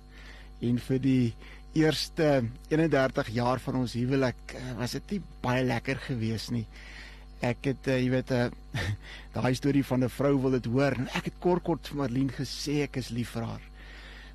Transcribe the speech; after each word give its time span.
en 0.60 0.76
vir 0.76 1.00
die 1.00 1.34
eerste 1.72 2.44
31 2.68 3.28
jaar 3.34 3.60
van 3.62 3.76
ons 3.82 3.92
huwelik 3.94 4.54
uh, 4.58 4.72
was 4.78 4.96
dit 4.98 5.14
nie 5.14 5.20
baie 5.42 5.62
lekker 5.64 6.00
gewees 6.08 6.48
nie. 6.50 6.64
Ek 7.46 7.70
het 7.70 7.88
uh, 7.88 7.96
jy 7.96 8.10
weet 8.10 8.32
'n 8.34 8.50
uh, 8.50 8.86
daai 9.36 9.54
storie 9.54 9.84
van 9.84 10.04
'n 10.04 10.10
vrou 10.10 10.34
wil 10.42 10.56
dit 10.58 10.66
hoor 10.66 10.96
en 10.98 11.08
ek 11.14 11.30
het 11.30 11.38
kort 11.38 11.62
kort 11.62 11.88
vir 11.88 11.96
Marlene 11.96 12.32
gesê 12.32 12.82
ek 12.82 12.96
is 12.96 13.10
lief 13.10 13.30
vir 13.36 13.46
haar. 13.46 13.62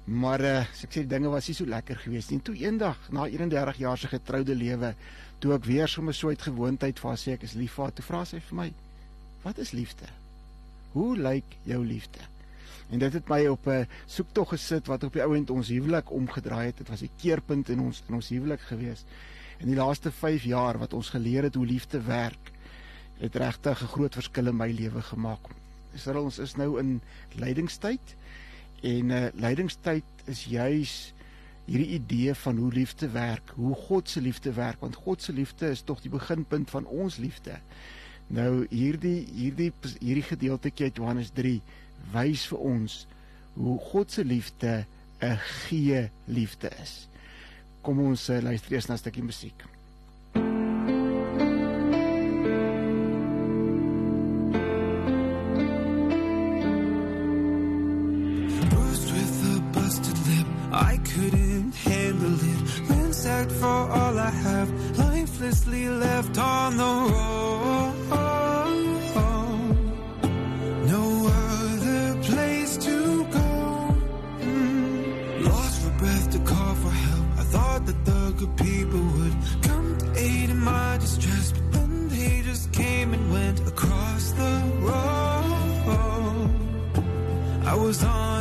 Maar 0.05 0.41
uh, 0.41 0.59
ek 0.83 0.91
sê 0.91 1.03
die 1.03 1.13
dinge 1.15 1.29
was 1.29 1.47
nie 1.47 1.55
so 1.55 1.65
lekker 1.65 1.97
gewees 1.97 2.29
nie. 2.29 2.37
En 2.37 2.45
toe 2.45 2.55
eendag 2.55 2.97
na 3.11 3.27
31 3.27 3.77
jaar 3.77 3.97
se 3.97 4.07
getroude 4.07 4.55
lewe, 4.55 4.95
toe 5.39 5.53
ek 5.53 5.65
weer 5.65 5.87
sommer 5.87 6.13
so 6.13 6.29
uit 6.29 6.41
gewoonheid 6.41 6.99
vir 6.99 7.09
haar 7.09 7.19
sê 7.19 7.33
ek 7.33 7.43
is 7.43 7.57
lief 7.59 7.75
vir 7.75 7.85
haar, 7.85 7.93
toe 7.93 8.05
vra 8.05 8.25
sy 8.25 8.39
vir 8.39 8.55
my: 8.55 8.69
"Wat 9.43 9.57
is 9.57 9.71
liefde? 9.71 10.07
Hoe 10.93 11.17
lyk 11.17 11.59
jou 11.65 11.83
liefde?" 11.85 12.34
En 12.89 12.99
dit 12.99 13.13
het 13.13 13.27
my 13.27 13.45
op 13.47 13.67
'n 13.67 13.87
soektog 14.05 14.49
gesit 14.49 14.87
wat 14.87 15.03
op 15.03 15.13
die 15.13 15.23
ouend 15.23 15.49
ons 15.49 15.67
huwelik 15.67 16.11
omgedraai 16.11 16.65
het. 16.65 16.77
Dit 16.77 16.89
was 16.89 17.01
'n 17.01 17.09
keerpunt 17.17 17.69
in 17.69 17.79
ons 17.79 18.03
in 18.07 18.15
ons 18.15 18.29
huwelik 18.29 18.61
gewees. 18.61 19.05
In 19.57 19.67
die 19.67 19.75
laaste 19.75 20.11
5 20.11 20.43
jaar 20.43 20.77
wat 20.77 20.93
ons 20.93 21.09
geleer 21.09 21.43
het 21.43 21.55
hoe 21.55 21.65
liefde 21.65 22.01
werk, 22.01 22.51
het 23.17 23.35
regtig 23.35 23.81
'n 23.81 23.87
groot 23.87 24.13
verskil 24.13 24.47
in 24.47 24.55
my 24.55 24.71
lewe 24.71 25.01
gemaak. 25.01 25.39
Israel 25.93 26.23
ons 26.23 26.39
is 26.39 26.55
nou 26.55 26.79
in 26.79 27.01
lydingstyd 27.35 28.15
en 28.81 29.09
uh, 29.09 29.25
lydingstyd 29.33 30.03
is 30.25 30.45
juis 30.45 31.13
hierdie 31.65 31.97
idee 31.97 32.33
van 32.33 32.57
hoe 32.57 32.73
liefde 32.73 33.09
werk, 33.09 33.51
hoe 33.55 33.75
God 33.75 34.09
se 34.09 34.21
liefde 34.21 34.53
werk, 34.53 34.79
want 34.79 34.95
God 34.95 35.21
se 35.21 35.33
liefde 35.33 35.69
is 35.69 35.81
tog 35.81 36.01
die 36.01 36.11
beginpunt 36.13 36.69
van 36.69 36.85
ons 36.85 37.17
liefde. 37.17 37.57
Nou 38.27 38.65
hierdie 38.69 39.25
hierdie 39.33 39.71
hierdie 39.99 40.23
gedeeltjie 40.23 40.85
uit 40.85 40.95
Johannes 40.95 41.29
3 41.33 41.61
wys 42.13 42.45
vir 42.51 42.59
ons 42.59 43.07
hoe 43.55 43.79
God 43.79 44.11
se 44.11 44.23
liefde 44.23 44.85
'n 45.21 45.37
gee 45.37 46.09
liefde 46.25 46.69
is. 46.81 47.07
Kom 47.81 47.99
ons 47.99 48.29
uh, 48.29 48.41
luister 48.41 48.73
eers 48.73 48.87
na 48.87 48.93
'n 48.93 48.97
stukkie 48.97 49.23
musiek. 49.23 49.65
Was 87.85 88.03
on 88.03 88.34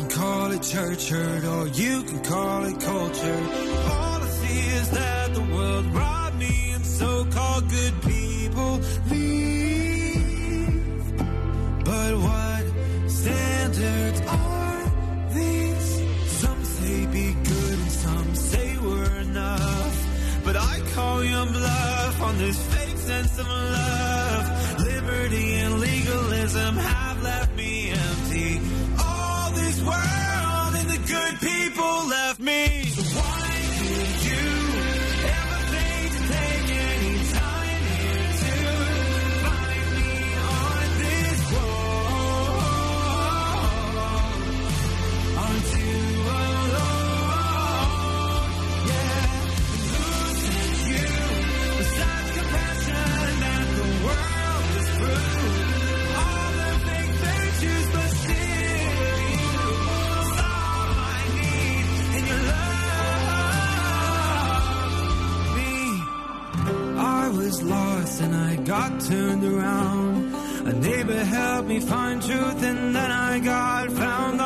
can 0.00 0.08
call 0.08 0.50
it 0.52 0.62
church 0.62 1.10
hurt 1.10 1.44
or 1.44 1.66
you 1.68 2.02
can 2.02 2.20
call 2.24 2.64
it 2.64 2.80
culture. 2.80 3.40
All 3.92 4.22
I 4.22 4.28
see 4.28 4.60
is 4.78 4.90
that 4.90 5.34
the 5.34 5.42
world 5.42 5.86
robbed 5.94 6.38
me 6.38 6.72
and 6.74 6.86
so-called 6.86 7.68
good 7.68 8.02
people 8.02 8.80
leave. 9.10 10.44
But 11.84 12.12
what 12.26 12.64
standards 13.10 14.20
are 14.26 14.82
these? 15.34 15.88
Some 16.40 16.64
say 16.64 17.06
be 17.06 17.34
good 17.44 17.78
and 17.78 17.92
some 17.92 18.34
say 18.34 18.78
we're 18.78 19.16
enough. 19.28 20.06
But 20.44 20.56
I 20.56 20.80
call 20.94 21.24
you 21.24 21.44
bluff 21.46 22.22
on 22.22 22.38
this 22.38 22.58
fake 22.74 22.96
sense 22.96 23.38
of 23.38 23.48
love. 23.48 24.80
Liberty 24.80 25.52
and 25.54 25.80
legalism 25.80 26.76
have 26.76 27.09
got 68.70 69.00
turned 69.00 69.42
around. 69.42 70.32
A 70.64 70.72
neighbor 70.72 71.24
helped 71.24 71.66
me 71.66 71.80
find 71.80 72.22
truth 72.22 72.62
and 72.62 72.94
then 72.94 73.10
I 73.10 73.40
got 73.40 73.90
found 73.90 74.40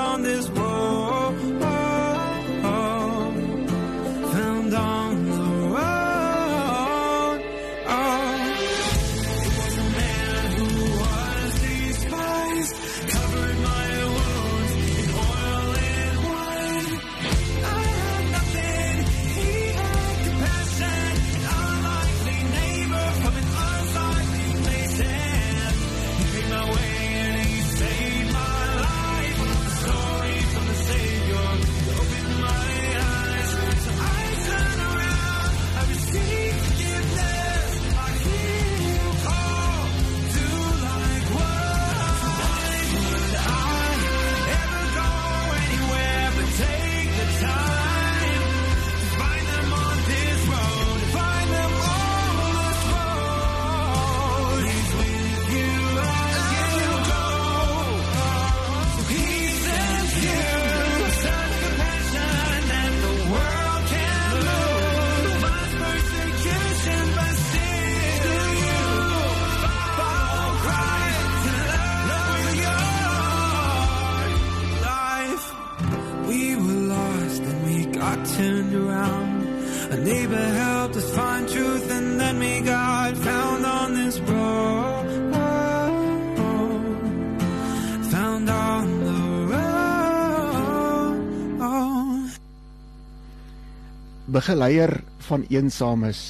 begeleier 94.34 94.98
van 95.28 95.44
eensames, 95.46 96.20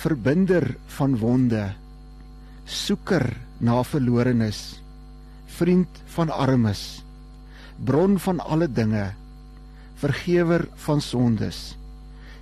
verbinder 0.00 0.64
van 0.96 1.16
wonde, 1.20 1.66
soeker 2.64 3.26
na 3.60 3.82
verlorenes, 3.84 4.80
vriend 5.58 6.00
van 6.14 6.32
armes, 6.32 7.02
bron 7.84 8.16
van 8.24 8.40
alle 8.40 8.68
dinge, 8.72 9.10
vergewer 10.00 10.64
van 10.86 11.02
sondes, 11.04 11.58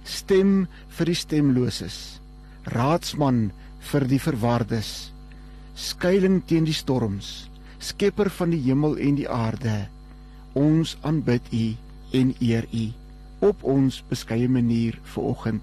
stem 0.07 0.69
vir 0.99 1.11
die 1.11 1.19
stemloses, 1.19 1.97
raadsman 2.71 3.49
vir 3.91 4.07
die 4.07 4.21
verwardes, 4.23 4.93
skuiling 5.75 6.39
teen 6.47 6.69
die 6.69 6.77
storms, 6.77 7.49
skepper 7.83 8.31
van 8.39 8.55
die 8.55 8.63
hemel 8.69 8.95
en 9.09 9.19
die 9.19 9.27
aarde, 9.27 9.75
ons 10.55 10.95
aanbid 11.03 11.51
U 11.51 11.65
en 12.15 12.33
eer 12.39 12.71
U 12.71 12.87
op 13.39 13.63
ons 13.63 14.03
beskeie 14.09 14.49
manier 14.49 14.99
vanoggend. 15.15 15.63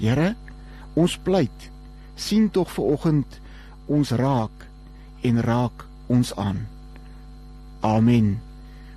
Here, 0.00 0.34
ons 0.94 1.16
pleit, 1.18 1.70
sien 2.16 2.50
tog 2.50 2.70
vanoggend 2.72 3.40
ons 3.86 4.14
raak 4.16 4.66
en 5.24 5.40
raak 5.44 5.84
ons 6.06 6.32
aan. 6.40 6.64
Amen. 7.84 8.38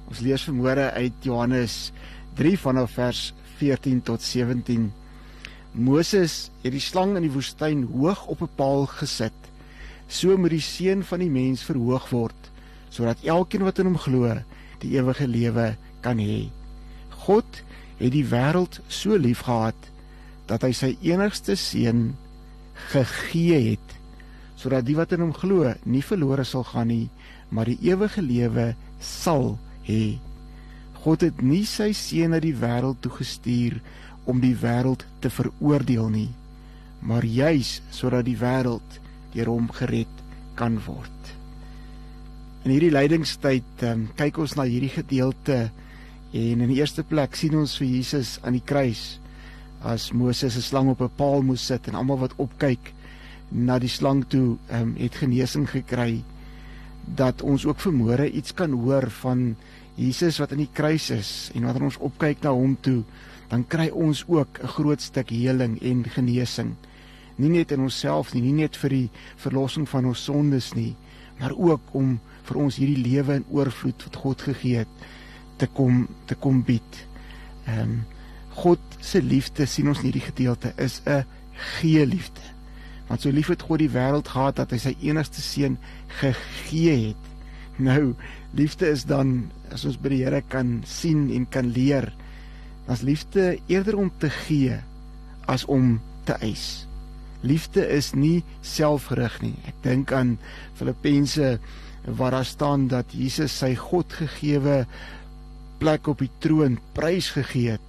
Ons 0.07 0.21
lees 0.23 0.45
vanmôre 0.47 0.91
uit 0.95 1.25
Johannes 1.25 1.91
3 2.39 2.55
vanaf 2.61 2.93
vers 2.95 3.33
14 3.59 4.01
tot 4.07 4.23
17. 4.23 4.87
Moses 5.77 6.47
het 6.63 6.73
die 6.73 6.81
slang 6.83 7.17
in 7.17 7.25
die 7.27 7.33
woestyn 7.33 7.83
hoog 7.91 8.25
op 8.31 8.41
'n 8.41 8.55
paal 8.55 8.85
gesit. 8.87 9.35
So 10.07 10.37
moet 10.37 10.55
die 10.55 10.63
seun 10.63 11.03
van 11.03 11.19
die 11.19 11.29
mens 11.29 11.63
verhoog 11.63 12.09
word, 12.09 12.51
sodat 12.89 13.23
elkeen 13.23 13.63
wat 13.63 13.79
in 13.79 13.85
hom 13.85 13.97
glo, 13.97 14.37
die 14.79 14.95
ewige 14.95 15.27
lewe 15.27 15.75
kan 16.01 16.17
hê. 16.17 16.49
God 17.09 17.63
het 17.99 18.13
die 18.13 18.25
wêreld 18.29 18.79
so 18.87 19.17
liefgehad 19.17 19.91
dat 20.47 20.63
hy 20.63 20.73
sy 20.75 20.93
enigste 21.05 21.57
seun 21.59 22.11
gegee 22.93 23.73
het 23.73 23.95
sodat 24.57 24.85
die 24.87 24.95
wat 24.97 25.13
in 25.13 25.25
hom 25.25 25.35
glo 25.35 25.73
nie 25.85 26.05
verlore 26.05 26.45
sal 26.47 26.65
gaan 26.67 26.91
nie 26.93 27.07
maar 27.49 27.69
die 27.69 27.79
ewige 27.81 28.21
lewe 28.21 28.73
sal 28.99 29.55
hê. 29.87 30.17
God 31.03 31.23
het 31.23 31.41
nie 31.41 31.63
sy 31.69 31.93
seun 31.95 32.33
na 32.35 32.41
die 32.43 32.55
wêreld 32.57 32.99
toe 33.03 33.13
gestuur 33.19 33.79
om 34.27 34.41
die 34.43 34.55
wêreld 34.59 35.05
te 35.23 35.31
veroordeel 35.31 36.09
nie, 36.11 36.29
maar 36.99 37.23
juis 37.23 37.77
sodat 37.95 38.27
die 38.27 38.37
wêreld 38.39 38.99
deur 39.35 39.53
hom 39.53 39.69
gered 39.71 40.23
kan 40.59 40.79
word. 40.87 41.13
In 42.65 42.73
hierdie 42.73 42.91
lydingstyd 42.91 43.85
um, 43.87 44.07
kyk 44.19 44.41
ons 44.43 44.57
na 44.59 44.65
hierdie 44.67 44.91
gedeelte 44.91 45.67
en 46.37 46.61
in 46.61 46.69
die 46.69 46.77
eerste 46.81 47.03
plek 47.07 47.35
sien 47.37 47.55
ons 47.57 47.77
vir 47.79 47.87
Jesus 47.87 48.35
aan 48.45 48.57
die 48.57 48.65
kruis 48.65 49.17
as 49.81 50.11
Moses 50.13 50.57
'n 50.57 50.61
slang 50.61 50.89
op 50.89 51.01
'n 51.01 51.17
paal 51.17 51.41
moes 51.41 51.65
sit 51.65 51.87
en 51.87 51.95
almal 51.95 52.19
wat 52.19 52.37
opkyk 52.37 52.93
na 53.51 53.79
die 53.79 53.89
slang 53.89 54.25
toe 54.27 54.57
um, 54.71 54.95
het 54.97 55.15
genesing 55.15 55.69
gekry 55.69 56.23
dat 57.15 57.41
ons 57.41 57.65
ook 57.65 57.79
vermoere 57.79 58.29
iets 58.29 58.53
kan 58.53 58.71
hoor 58.71 59.09
van 59.09 59.55
Jesus 59.95 60.37
wat 60.37 60.51
aan 60.51 60.65
die 60.65 60.73
kruis 60.73 61.09
is 61.09 61.51
en 61.55 61.63
wanneer 61.63 61.83
ons 61.83 61.97
opkyk 61.97 62.43
na 62.43 62.51
hom 62.51 62.77
toe 62.81 63.03
dan 63.49 63.67
kry 63.67 63.89
ons 63.89 64.25
ook 64.27 64.59
'n 64.61 64.67
groot 64.67 65.01
stuk 65.01 65.29
heling 65.29 65.81
en 65.81 66.03
genesing. 66.03 66.75
Nie 67.37 67.49
net 67.49 67.71
in 67.71 67.79
onsself 67.79 68.33
nie 68.33 68.41
nie 68.41 68.61
net 68.61 68.77
vir 68.77 68.89
die 68.89 69.09
verlossing 69.35 69.89
van 69.89 70.05
ons 70.05 70.23
sondes 70.23 70.73
nie 70.73 70.95
maar 71.39 71.53
ook 71.53 71.81
om 71.91 72.19
vir 72.43 72.57
ons 72.57 72.75
hierdie 72.75 73.03
lewe 73.03 73.33
in 73.33 73.45
oorvloed 73.49 74.03
wat 74.03 74.15
God 74.15 74.41
gegee 74.41 74.77
het 74.77 74.87
te 75.57 75.67
kom 75.67 76.05
te 76.25 76.35
kom 76.35 76.61
bied. 76.63 77.01
Ehm 77.65 77.81
um, 77.81 77.97
God 78.57 78.79
se 78.99 79.21
liefde 79.21 79.67
sien 79.69 79.87
ons 79.91 79.99
in 80.01 80.07
hierdie 80.09 80.25
gedeelte 80.25 80.71
is 80.81 81.01
'n 81.05 81.25
gee 81.77 82.05
liefde. 82.05 82.41
Want 83.07 83.21
so 83.21 83.29
lief 83.29 83.47
het 83.47 83.61
God 83.61 83.79
die 83.79 83.93
wêreld 83.93 84.27
gehad 84.27 84.55
dat 84.55 84.71
hy 84.71 84.77
sy 84.77 84.95
enigste 85.01 85.41
seun 85.41 85.77
gegee 86.19 87.07
het. 87.07 87.23
Nou, 87.77 88.15
liefde 88.51 88.89
is 88.89 89.05
dan 89.05 89.51
as 89.71 89.85
ons 89.85 89.99
by 90.01 90.09
die 90.09 90.23
Here 90.23 90.41
kan 90.41 90.81
sien 90.85 91.29
en 91.29 91.45
kan 91.49 91.71
leer, 91.71 92.13
dan's 92.87 93.01
liefde 93.01 93.59
eerder 93.67 93.97
om 93.97 94.11
te 94.17 94.29
gee 94.29 94.79
as 95.45 95.65
om 95.65 95.99
te 96.25 96.33
eis. 96.41 96.87
Liefde 97.41 97.85
is 97.87 98.13
nie 98.15 98.43
selfgerig 98.61 99.41
nie. 99.41 99.55
Ek 99.69 99.75
dink 99.85 100.11
aan 100.11 100.37
Filippense 100.79 101.57
waar 102.07 102.31
daar 102.31 102.47
staan 102.47 102.87
dat 102.87 103.11
Jesus 103.11 103.53
sy 103.57 103.75
God 103.75 104.13
gegeewe 104.13 104.85
plek 105.77 106.07
op 106.07 106.21
die 106.23 106.31
troon 106.43 106.79
prys 106.97 107.29
gegee 107.35 107.75
het 107.75 107.87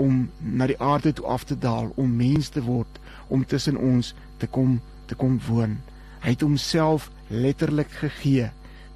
om 0.00 0.30
na 0.40 0.66
die 0.70 0.78
aarde 0.80 1.12
toe 1.12 1.26
af 1.26 1.44
te 1.44 1.56
daal 1.58 1.90
om 2.00 2.16
mens 2.16 2.48
te 2.48 2.62
word 2.64 3.00
om 3.28 3.44
tussen 3.46 3.76
ons 3.76 4.14
te 4.38 4.46
kom 4.46 4.80
te 5.10 5.16
kom 5.18 5.40
woon. 5.48 5.78
Hy 6.22 6.34
het 6.36 6.44
homself 6.46 7.08
letterlik 7.28 7.90
gegee. 8.02 8.50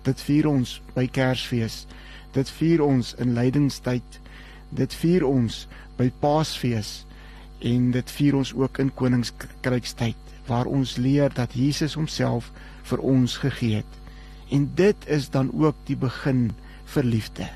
Dit 0.06 0.20
vier 0.22 0.46
ons 0.46 0.76
by 0.94 1.06
Kersfees. 1.10 1.84
Dit 2.34 2.50
vier 2.58 2.82
ons 2.84 3.14
in 3.18 3.34
lydingstyd. 3.34 4.20
Dit 4.70 4.94
vier 4.94 5.26
ons 5.26 5.64
by 5.98 6.10
Paasfees 6.22 7.02
en 7.64 7.90
dit 7.94 8.14
vier 8.18 8.36
ons 8.38 8.52
ook 8.54 8.78
in 8.82 8.92
koningskrykstyd 8.94 10.32
waar 10.46 10.68
ons 10.68 10.96
leer 11.00 11.32
dat 11.34 11.56
Jesus 11.56 11.96
homself 11.96 12.50
vir 12.90 13.00
ons 13.00 13.38
gegee 13.40 13.80
het. 13.80 14.00
En 14.52 14.68
dit 14.76 15.08
is 15.08 15.30
dan 15.34 15.50
ook 15.54 15.78
die 15.88 15.98
begin 15.98 16.50
vir 16.94 17.12
liefde 17.16 17.48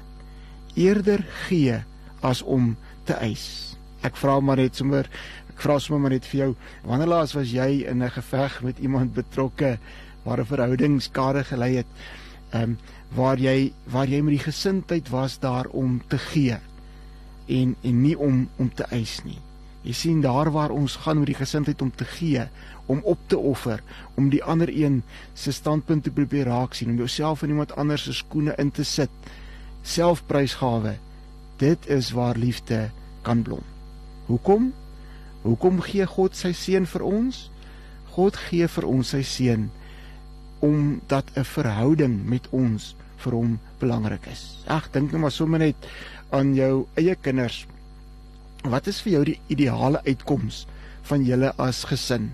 eerder 0.78 1.24
gee 1.48 1.80
as 2.22 2.42
om 2.42 2.76
te 3.08 3.16
eis. 3.18 3.76
Ek 4.06 4.16
vra 4.16 4.38
maar 4.40 4.60
net 4.62 4.78
sommer 4.78 5.08
ek 5.48 5.64
vra 5.64 5.78
sommer 5.82 6.04
maar 6.04 6.14
net 6.14 6.26
vir 6.30 6.38
jou, 6.38 6.52
wanneer 6.86 7.10
laas 7.10 7.34
was 7.34 7.50
jy 7.50 7.82
in 7.90 8.02
'n 8.02 8.10
geveg 8.14 8.62
met 8.62 8.78
iemand 8.78 9.14
betrokke 9.14 9.78
waar 10.24 10.40
'n 10.40 10.46
verhouding 10.46 11.02
skade 11.02 11.42
gelei 11.44 11.76
het? 11.76 11.90
Ehm 12.52 12.62
um, 12.62 12.78
waar 13.16 13.38
jy 13.38 13.72
waar 13.88 14.06
jy 14.06 14.20
met 14.20 14.36
die 14.36 14.46
gesindheid 14.52 15.08
was 15.08 15.38
daar 15.38 15.66
om 15.66 16.00
te 16.08 16.18
gee 16.18 16.58
en 17.48 17.76
en 17.82 18.02
nie 18.02 18.18
om 18.18 18.48
om 18.56 18.70
te 18.74 18.84
eis 18.84 19.20
nie. 19.24 19.38
Jy 19.82 19.92
sien 19.92 20.20
daar 20.20 20.50
waar 20.52 20.70
ons 20.70 20.96
gaan 20.96 21.18
met 21.18 21.30
die 21.30 21.38
gesindheid 21.38 21.82
om 21.82 21.90
te 21.94 22.04
gee, 22.04 22.42
om 22.86 23.00
op 23.04 23.18
te 23.26 23.38
offer, 23.38 23.82
om 24.14 24.28
die 24.28 24.42
ander 24.44 24.68
een 24.68 25.02
se 25.34 25.52
standpunt 25.52 26.04
te 26.04 26.10
probeer 26.10 26.44
raak 26.50 26.74
sien, 26.74 26.90
om 26.90 26.96
jouself 26.96 27.42
in 27.42 27.54
iemand 27.54 27.72
anders 27.76 28.04
se 28.04 28.12
skoene 28.12 28.54
in 28.58 28.70
te 28.70 28.84
sit. 28.84 29.10
Selfprysgawe. 29.88 30.98
Dit 31.56 31.88
is 31.88 32.10
waar 32.12 32.36
liefde 32.36 32.90
kan 33.24 33.42
blom. 33.42 33.64
Hoekom? 34.26 34.72
Hoekom 35.42 35.80
gee 35.80 36.06
God 36.06 36.36
sy 36.36 36.52
seun 36.52 36.86
vir 36.86 37.04
ons? 37.08 37.46
God 38.12 38.36
gee 38.48 38.68
vir 38.68 38.86
ons 38.88 39.14
sy 39.14 39.22
seun 39.24 39.70
omdat 40.58 41.30
'n 41.38 41.46
verhouding 41.46 42.24
met 42.26 42.48
ons 42.50 42.96
vir 43.22 43.32
hom 43.32 43.58
belangrik 43.78 44.26
is. 44.26 44.58
Ag, 44.66 44.90
dink 44.90 45.12
net 45.12 45.20
maar 45.20 45.30
sommer 45.30 45.58
net 45.58 45.76
aan 46.30 46.54
jou 46.54 46.86
eie 46.94 47.14
kinders. 47.14 47.66
Wat 48.64 48.86
is 48.86 49.00
vir 49.00 49.12
jou 49.12 49.24
die 49.24 49.40
ideale 49.46 50.02
uitkoms 50.04 50.66
van 51.02 51.24
julle 51.24 51.52
as 51.56 51.84
gesin? 51.84 52.32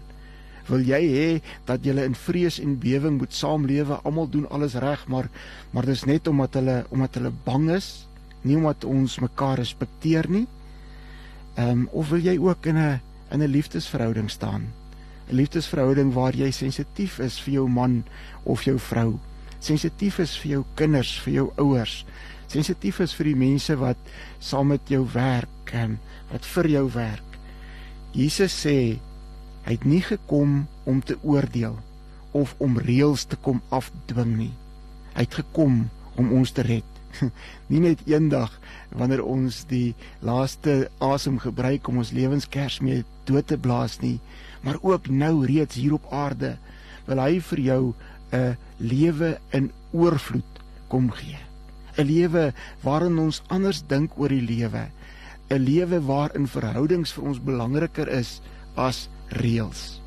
Wil 0.68 0.84
jy 0.88 1.00
hê 1.12 1.28
dat 1.68 1.84
julle 1.84 2.06
in 2.08 2.14
vrees 2.16 2.56
en 2.62 2.78
bewering 2.80 3.18
moet 3.20 3.34
saamlewe, 3.36 3.98
almal 4.04 4.28
doen 4.32 4.48
alles 4.48 4.78
reg, 4.80 5.06
maar 5.08 5.28
maar 5.72 5.84
dis 5.84 6.04
net 6.08 6.28
omdat 6.28 6.54
hulle 6.54 6.84
omdat 6.90 7.18
hulle 7.18 7.32
bang 7.44 7.68
is, 7.76 8.06
nie 8.42 8.56
omdat 8.56 8.84
ons 8.84 9.18
mekaar 9.20 9.58
respekteer 9.60 10.30
nie? 10.30 10.46
Ehm 11.56 11.84
um, 11.84 11.88
of 11.92 12.08
wil 12.08 12.24
jy 12.24 12.38
ook 12.38 12.66
in 12.66 12.78
'n 12.78 13.00
in 13.30 13.42
'n 13.42 13.50
liefdesverhouding 13.50 14.30
staan? 14.30 14.72
'n 15.28 15.36
Liefdesverhouding 15.36 16.12
waar 16.12 16.34
jy 16.34 16.50
sensitief 16.50 17.18
is 17.18 17.40
vir 17.40 17.54
jou 17.54 17.68
man 17.68 18.04
of 18.42 18.64
jou 18.64 18.78
vrou, 18.78 19.18
sensitief 19.60 20.18
is 20.18 20.36
vir 20.36 20.50
jou 20.50 20.64
kinders, 20.74 21.20
vir 21.20 21.32
jou 21.32 21.52
ouers, 21.56 22.04
sensitief 22.46 23.00
is 23.00 23.14
vir 23.14 23.24
die 23.24 23.36
mense 23.36 23.76
wat 23.76 23.96
saam 24.38 24.68
met 24.68 24.88
jou 24.88 25.06
werk 25.14 25.72
en 25.72 25.98
wat 26.30 26.44
vir 26.44 26.68
jou 26.68 26.90
werk. 26.94 27.38
Jesus 28.12 28.66
sê 28.66 28.98
hy 29.64 29.76
het 29.76 29.84
nie 29.88 30.02
gekom 30.04 30.64
om 30.84 31.00
te 31.02 31.16
oordeel 31.22 31.76
of 32.34 32.54
om 32.58 32.78
reëls 32.78 33.24
te 33.30 33.36
kom 33.36 33.62
afdwing 33.68 34.34
nie. 34.36 34.52
Hy 35.14 35.24
het 35.26 35.38
gekom 35.40 35.84
om 36.18 36.32
ons 36.34 36.52
te 36.52 36.64
red. 36.66 36.88
nie 37.70 37.80
net 37.84 38.02
eendag 38.10 38.52
wanneer 38.90 39.22
ons 39.22 39.62
die 39.70 39.94
laaste 40.24 40.88
asem 40.98 41.38
gebruik 41.42 41.88
om 41.88 42.00
ons 42.02 42.12
lewenskers 42.16 42.80
mee 42.82 43.04
dood 43.28 43.46
te 43.46 43.58
blaas 43.58 44.00
nie, 44.02 44.18
maar 44.66 44.80
ook 44.82 45.08
nou 45.08 45.46
reeds 45.46 45.78
hier 45.78 45.94
op 45.94 46.10
aarde 46.10 46.56
wil 47.06 47.20
hy 47.22 47.38
vir 47.52 47.60
jou 47.60 47.82
'n 48.34 48.56
lewe 48.78 49.38
in 49.52 49.70
oorvloed 49.92 50.60
kom 50.88 51.10
gee. 51.10 51.38
'n 51.96 52.06
Lewe 52.06 52.52
waarin 52.82 53.18
ons 53.18 53.42
anders 53.48 53.82
dink 53.86 54.18
oor 54.18 54.28
die 54.28 54.42
lewe. 54.42 54.90
'n 55.50 55.62
Lewe 55.62 56.00
waarin 56.02 56.46
verhoudings 56.46 57.12
vir 57.12 57.24
ons 57.24 57.38
belangriker 57.38 58.08
is 58.08 58.40
as 58.74 59.08
reëls. 59.28 60.00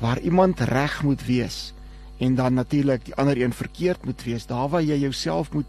Waar 0.00 0.20
iemand 0.20 0.60
reg 0.60 1.02
moet 1.02 1.24
wees 1.26 1.72
en 2.20 2.34
dan 2.34 2.54
natuurlik 2.54 3.04
die 3.04 3.14
ander 3.14 3.40
een 3.40 3.52
verkeerd 3.52 4.04
moet 4.04 4.22
wees. 4.22 4.46
Daar 4.46 4.68
waar 4.68 4.82
jy 4.82 4.98
jouself 5.00 5.52
moet 5.52 5.66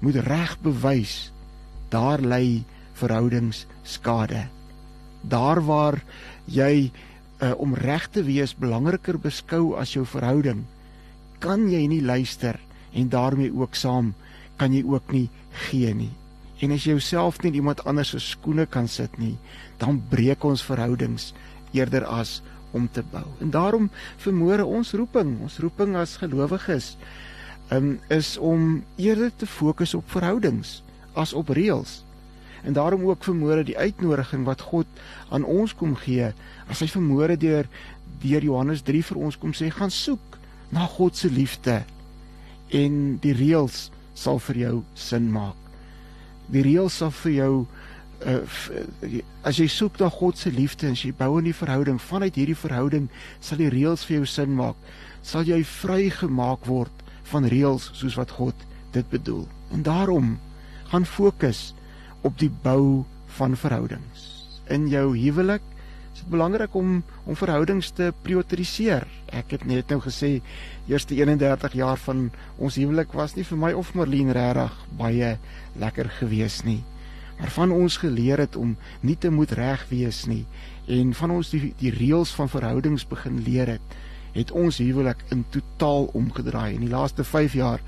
moet 0.00 0.16
reg 0.16 0.58
bewys, 0.60 1.32
daar 1.88 2.20
lê 2.20 2.62
verhoudings 2.92 3.66
skade. 3.82 4.46
Daar 5.20 5.64
waar 5.64 6.02
jy 6.44 6.90
uh, 7.40 7.52
om 7.56 7.74
reg 7.74 8.08
te 8.12 8.22
wees 8.22 8.54
belangriker 8.56 9.18
beskou 9.18 9.74
as 9.80 9.94
jou 9.96 10.04
verhouding, 10.06 10.64
kan 11.40 11.68
jy 11.70 11.86
nie 11.88 12.02
luister 12.04 12.60
en 12.92 13.08
daarmee 13.08 13.52
ook 13.52 13.74
saam 13.74 14.12
kan 14.56 14.72
jy 14.72 14.84
ook 14.86 15.12
nie 15.12 15.28
gee 15.66 15.94
nie. 15.94 16.12
En 16.62 16.72
as 16.72 16.84
jy 16.84 16.94
jouself 16.94 17.40
nie 17.42 17.50
in 17.50 17.62
iemand 17.62 17.82
anders 17.88 18.12
se 18.14 18.20
skoene 18.22 18.66
kan 18.70 18.88
sit 18.88 19.18
nie, 19.18 19.34
dan 19.80 19.98
breek 20.10 20.44
ons 20.44 20.62
verhoudings 20.62 21.32
eerder 21.74 22.06
as 22.06 22.40
om 22.74 22.88
te 22.90 23.02
bou. 23.10 23.26
En 23.42 23.50
daarom 23.54 23.90
vermoere 24.22 24.64
ons 24.64 24.92
roeping, 24.92 25.36
ons 25.42 25.58
roeping 25.62 25.94
as 25.96 26.16
gelowiges, 26.22 26.94
um, 27.74 27.98
is 28.08 28.36
om 28.38 28.82
eerder 28.96 29.30
te 29.36 29.46
fokus 29.46 29.94
op 29.94 30.10
verhoudings 30.10 30.80
as 31.14 31.32
op 31.32 31.52
reëls. 31.54 32.02
En 32.64 32.72
daarom 32.72 33.04
ook 33.04 33.24
vermoere 33.24 33.64
die 33.64 33.78
uitnodiging 33.78 34.44
wat 34.44 34.60
God 34.60 34.86
aan 35.28 35.44
ons 35.44 35.74
kom 35.74 35.94
gee, 36.00 36.32
as 36.66 36.80
hy 36.80 36.88
vermoere 36.88 37.36
deur 37.36 37.68
deur 38.24 38.42
Johannes 38.42 38.82
3 38.82 39.02
vir 39.04 39.18
ons 39.20 39.36
kom 39.36 39.52
sê 39.52 39.68
gaan 39.74 39.92
soek 39.92 40.38
na 40.72 40.86
God 40.88 41.16
se 41.18 41.28
liefde 41.28 41.82
en 42.72 43.18
die 43.22 43.34
reëls 43.36 43.90
sal 44.16 44.40
vir 44.46 44.60
jou 44.62 44.76
sin 44.96 45.28
maak. 45.34 45.58
Die 46.48 46.62
reëls 46.64 46.96
sal 47.02 47.12
vir 47.22 47.34
jou 47.34 47.52
uh, 48.26 49.20
as 49.42 49.58
jy 49.58 49.66
soek 49.68 49.98
na 50.00 50.08
God 50.08 50.38
se 50.38 50.50
liefde 50.50 50.86
en 50.88 50.94
jy 50.94 51.12
bou 51.12 51.40
'n 51.40 51.52
verhouding 51.52 52.00
vanuit 52.00 52.34
hierdie 52.34 52.56
verhouding 52.56 53.08
sal 53.40 53.58
die 53.58 53.70
reëls 53.70 54.04
vir 54.04 54.16
jou 54.16 54.26
sin 54.26 54.54
maak 54.54 54.76
sal 55.22 55.42
jy 55.42 55.62
vrygemaak 55.64 56.66
word 56.66 56.92
van 57.32 57.48
reëls 57.48 57.90
soos 57.94 58.16
wat 58.20 58.30
God 58.30 58.54
dit 58.92 59.06
bedoel. 59.10 59.46
En 59.72 59.82
daarom 59.82 60.38
gaan 60.92 61.06
fokus 61.06 61.74
op 62.20 62.38
die 62.38 62.52
bou 62.62 63.04
van 63.26 63.56
verhoudings. 63.56 64.60
In 64.68 64.88
jou 64.88 65.16
huwelik 65.16 65.62
is 66.12 66.22
dit 66.22 66.30
belangrik 66.30 66.74
om 66.74 67.02
om 67.24 67.36
verhoudings 67.36 67.90
te 67.90 68.12
prioritiseer 68.22 69.06
ek 69.34 69.56
het 69.56 69.64
net 69.66 69.90
nou 69.90 69.98
gesê 70.04 70.38
eerste 70.86 71.16
31 71.16 71.74
jaar 71.80 71.98
van 72.06 72.28
ons 72.58 72.78
huwelik 72.78 73.16
was 73.18 73.34
nie 73.34 73.46
vir 73.48 73.58
my 73.58 73.72
of 73.74 73.94
Marlene 73.98 74.36
regtig 74.36 74.76
baie 75.00 75.30
lekker 75.80 76.12
gewees 76.20 76.62
nie 76.68 76.82
waarvan 77.38 77.72
ons 77.72 77.96
geleer 77.96 78.38
het 78.38 78.56
om 78.56 78.76
nie 79.00 79.16
te 79.16 79.30
moet 79.30 79.52
reg 79.52 79.86
wees 79.88 80.24
nie 80.26 80.44
en 80.86 81.14
van 81.14 81.30
ons 81.30 81.50
die 81.50 81.72
die 81.80 81.92
reëls 81.94 82.34
van 82.36 82.48
verhoudings 82.48 83.06
begin 83.08 83.42
leer 83.46 83.76
het 83.76 83.96
het 84.34 84.50
ons 84.50 84.80
huwelik 84.82 85.20
in 85.30 85.44
totaal 85.54 86.08
omgedraai. 86.18 86.74
In 86.74 86.82
die 86.82 86.90
laaste 86.90 87.24
5 87.24 87.54
jaar 87.54 87.82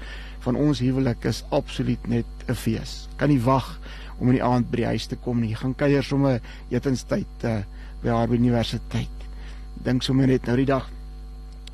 van 0.45 0.57
ons 0.57 0.79
huwelik 0.79 1.25
is 1.27 1.43
absoluut 1.51 2.07
net 2.07 2.27
'n 2.47 2.55
fees. 2.55 3.09
Kan 3.17 3.29
nie 3.29 3.43
wag 3.43 3.81
om 4.19 4.29
in 4.29 4.39
die 4.39 4.45
aand 4.45 4.71
by 4.71 4.77
die 4.77 4.87
huis 4.87 5.07
te 5.07 5.17
kom 5.17 5.41
nie. 5.41 5.55
Gaan 5.55 5.75
kuier 5.75 6.03
sommer 6.03 6.41
etenstyd 6.71 7.45
uh, 7.45 7.59
by 8.03 8.09
haar 8.09 8.29
universiteit. 8.29 9.27
Dink 9.75 10.03
sommer 10.03 10.27
net 10.27 10.47
nou 10.47 10.57
die 10.57 10.67
dag 10.67 10.91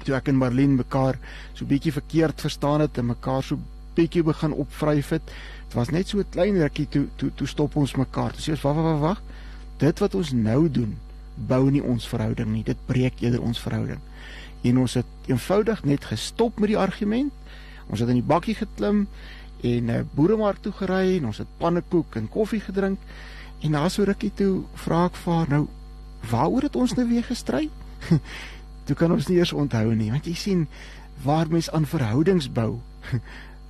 toe 0.05 0.15
ek 0.15 0.29
en 0.29 0.37
Marlene 0.37 0.75
mekaar 0.77 1.19
so 1.55 1.65
bietjie 1.65 1.93
verkeerd 1.93 2.41
verstaan 2.41 2.81
het 2.81 2.99
en 2.99 3.07
mekaar 3.07 3.43
so 3.43 3.59
bietjie 3.95 4.23
begin 4.23 4.53
opvryf 4.53 5.09
het 5.09 5.33
Dit 5.73 5.81
was 5.81 5.91
net 5.91 6.09
so 6.09 6.19
'n 6.19 6.29
klein 6.29 6.59
rukkie 6.59 6.89
toe 6.89 7.09
toe 7.17 7.31
toe 7.35 7.47
stop 7.47 7.77
ons 7.77 7.95
mekaar. 7.95 8.33
Toe 8.33 8.43
sê 8.43 8.51
ons 8.51 8.61
wag 8.61 8.77
wag 8.77 8.99
wag. 9.01 9.23
Dit 9.77 9.99
wat 9.99 10.15
ons 10.15 10.33
nou 10.33 10.71
doen, 10.71 10.99
bou 11.35 11.71
nie 11.71 11.83
ons 11.83 12.09
verhouding 12.09 12.53
nie. 12.53 12.63
Dit 12.63 12.77
breek 12.87 13.21
eerder 13.21 13.41
ons 13.41 13.61
verhouding. 13.61 13.99
En 14.63 14.79
ons 14.79 14.95
het 14.95 15.07
eenvoudig 15.27 15.85
net 15.85 16.05
gestop 16.05 16.59
met 16.59 16.69
die 16.69 16.79
argument. 16.79 17.33
Ons 17.87 18.01
het 18.01 18.09
in 18.09 18.15
die 18.15 18.23
bakkie 18.23 18.55
geklim 18.55 19.09
en 19.61 19.85
'n 19.85 19.89
uh, 19.89 19.99
eh, 19.99 20.05
boeremark 20.15 20.61
toe 20.61 20.73
gery 20.73 21.17
en 21.17 21.27
ons 21.27 21.39
het 21.39 21.49
pannekoek 21.59 22.17
en 22.17 22.29
koffie 22.29 22.61
gedrink. 22.61 22.99
En 23.61 23.71
na 23.71 23.89
so 23.89 24.05
rukkie 24.05 24.33
toe 24.35 24.65
vra 24.75 25.05
ek 25.05 25.17
vir 25.17 25.35
haar 25.35 25.49
nou, 25.49 25.69
waaroor 26.31 26.63
het 26.63 26.77
ons 26.77 26.95
nou 26.95 27.09
weer 27.09 27.25
gestry? 27.25 27.71
toe 28.85 28.97
kan 28.97 29.13
ons 29.13 29.27
nie 29.27 29.39
eers 29.39 29.53
onthou 29.53 29.95
nie, 29.95 30.11
want 30.11 30.27
jy 30.27 30.35
sien 30.35 30.69
waar 31.25 31.49
mens 31.49 31.71
aan 31.71 31.87
verhoudings 31.87 32.53
bou 32.53 32.81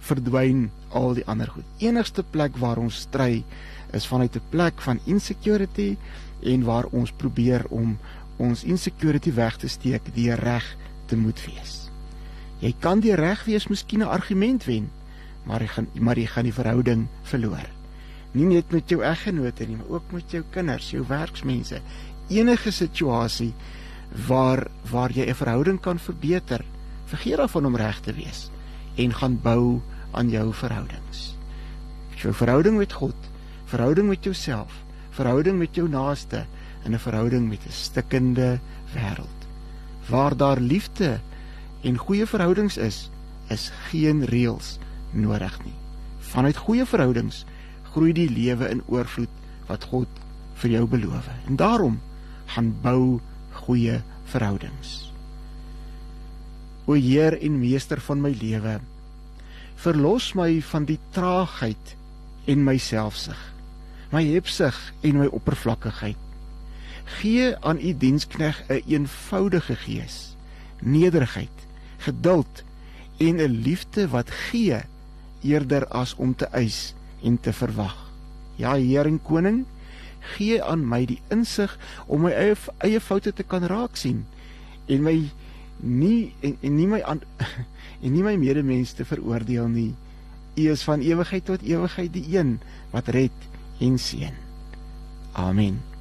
verdwyn 0.03 0.71
al 0.91 1.15
die 1.15 1.27
ander 1.31 1.51
goed. 1.51 1.67
Enigste 1.79 2.25
plek 2.35 2.57
waar 2.61 2.81
ons 2.83 3.05
stry 3.07 3.45
is 3.93 4.07
vanuit 4.07 4.37
'n 4.37 4.49
plek 4.51 4.81
van 4.81 5.01
insecurity 5.05 5.97
en 6.43 6.65
waar 6.65 6.87
ons 6.91 7.13
probeer 7.13 7.65
om 7.71 7.99
ons 8.37 8.65
insecurity 8.65 9.33
weg 9.33 9.57
te 9.57 9.69
steek 9.69 10.15
deur 10.15 10.39
reg 10.39 10.77
te 11.07 11.17
moet 11.17 11.41
wees. 11.47 11.91
Jy 12.59 12.75
kan 12.81 13.01
die 13.01 13.15
reg 13.15 13.45
wees 13.45 13.69
miskien 13.69 14.03
'n 14.03 14.09
argument 14.09 14.65
wen, 14.65 14.91
maar 15.45 15.61
jy 15.61 15.67
gaan 15.67 15.87
maar 15.95 16.19
jy 16.19 16.27
gaan 16.27 16.45
die 16.45 16.55
verhouding 16.55 17.09
verloor. 17.23 17.69
Nie 18.33 18.45
net 18.45 18.71
met 18.73 18.89
jou 18.89 19.03
eggenote 19.03 19.67
nie, 19.67 19.77
maar 19.77 19.89
ook 19.89 20.13
met 20.13 20.31
jou 20.31 20.45
kinders, 20.51 20.91
jou 20.91 21.05
werksmense. 21.09 21.81
Enige 22.29 22.71
situasie 22.71 23.53
waar 24.29 24.67
waar 24.91 25.11
jy 25.13 25.27
'n 25.29 25.35
verhouding 25.35 25.81
kan 25.81 25.99
verbeter, 25.99 26.65
vergeet 27.07 27.37
daarvan 27.37 27.67
om 27.67 27.77
reg 27.77 28.01
te 28.01 28.13
wees 28.13 28.51
en 28.97 29.15
gaan 29.15 29.41
bou 29.43 29.81
aan 30.13 30.31
jou 30.31 30.53
verhoudings. 30.55 31.37
Jou 32.17 32.35
verhouding 32.35 32.77
met 32.77 32.93
God, 32.93 33.17
verhouding 33.65 34.09
met 34.09 34.25
jouself, 34.25 34.73
verhouding 35.11 35.59
met 35.59 35.75
jou 35.75 35.89
naaste 35.89 36.45
en 36.85 36.95
'n 36.95 36.99
verhouding 36.99 37.49
met 37.49 37.65
'n 37.67 37.73
stikkende 37.73 38.61
wêreld. 38.95 39.41
Waar 40.09 40.37
daar 40.37 40.61
liefde 40.61 41.21
en 41.81 41.97
goeie 41.97 42.27
verhoudings 42.27 42.77
is, 42.77 43.11
is 43.49 43.73
geen 43.91 44.25
reëls 44.25 44.79
nodig 45.11 45.65
nie. 45.65 45.75
Vanuit 46.19 46.57
goeie 46.57 46.87
verhoudings 46.87 47.45
groei 47.93 48.13
die 48.13 48.31
lewe 48.31 48.69
in 48.69 48.83
oorvloed 48.87 49.29
wat 49.69 49.85
God 49.85 50.09
vir 50.63 50.71
jou 50.71 50.87
beloof. 50.87 51.29
En 51.47 51.57
daarom 51.57 52.01
gaan 52.55 52.75
bou 52.83 53.21
goeie 53.51 54.01
verhoudings. 54.25 55.13
O 56.85 56.97
Heer 56.99 57.37
en 57.41 57.61
meester 57.61 58.01
van 58.01 58.21
my 58.21 58.33
lewe, 58.41 58.81
verlos 59.83 60.33
my 60.39 60.61
van 60.63 60.85
die 60.87 60.99
traagheid 61.11 61.97
en 62.47 62.63
my 62.63 62.77
selfsug, 62.79 63.39
my 64.15 64.23
hebsug 64.29 64.79
en 65.03 65.19
my 65.19 65.27
oppervlakkigheid. 65.35 66.19
Gee 67.19 67.51
aan 67.67 67.81
u 67.83 67.91
dienskneg 67.99 68.63
'n 68.69 68.73
een 68.73 68.83
eenvoudige 68.87 69.77
gees, 69.77 70.37
nederigheid, 70.79 71.59
geduld 71.99 72.63
en 73.19 73.37
'n 73.37 73.63
liefde 73.67 74.09
wat 74.09 74.31
gee 74.31 74.81
eerder 75.43 75.87
as 75.89 76.15
om 76.15 76.35
te 76.35 76.47
eis 76.47 76.95
en 77.23 77.41
te 77.41 77.53
verwag. 77.53 77.97
Ja, 78.57 78.75
Heer 78.75 79.07
en 79.07 79.23
Koning, 79.23 79.65
gee 80.21 80.63
aan 80.63 80.89
my 80.89 81.05
die 81.07 81.21
insig 81.29 81.79
om 82.07 82.23
my 82.23 82.31
eie 82.31 82.57
eie 82.79 83.01
foute 83.01 83.33
te 83.33 83.43
kan 83.43 83.65
raak 83.67 83.97
sien 83.97 84.27
en 84.87 85.03
my 85.03 85.31
nie 85.77 86.35
en, 86.41 86.57
en 86.61 86.77
nie 86.77 86.87
my 86.87 87.03
aan 87.03 87.21
en 88.03 88.13
nie 88.13 88.25
my 88.27 88.35
medemens 88.37 88.93
te 88.99 89.07
veroordeel 89.07 89.69
nie. 89.71 89.93
U 90.59 90.69
is 90.71 90.83
van 90.85 91.01
ewigheid 91.01 91.47
tot 91.49 91.63
ewigheid 91.63 92.13
die 92.13 92.27
een 92.35 92.59
wat 92.91 93.09
red 93.15 93.49
en 93.81 93.99
seën. 93.99 94.37
Amen. 95.33 95.92